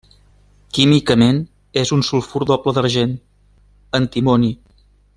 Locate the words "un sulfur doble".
1.97-2.75